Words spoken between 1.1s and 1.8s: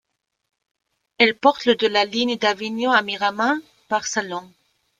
Elle porte le